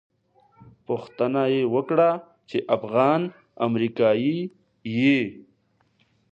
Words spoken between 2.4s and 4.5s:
چې افغان امریکایي